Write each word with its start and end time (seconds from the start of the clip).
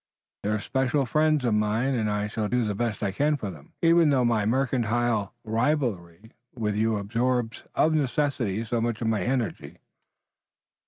They're 0.41 0.55
especial 0.55 1.05
friends 1.05 1.45
of 1.45 1.53
mine, 1.53 1.93
and 1.93 2.09
I 2.09 2.25
shall 2.25 2.47
do 2.47 2.65
the 2.65 2.73
best 2.73 3.03
I 3.03 3.11
can 3.11 3.37
for 3.37 3.51
them, 3.51 3.73
even 3.83 4.09
though 4.09 4.25
my 4.25 4.47
mercantile 4.47 5.35
rivalry 5.43 6.31
with 6.55 6.75
you 6.75 6.97
absorbs, 6.97 7.65
of 7.75 7.93
necessity, 7.93 8.63
so 8.63 8.81
much 8.81 9.01
of 9.01 9.07
my 9.07 9.21
energy." 9.21 9.77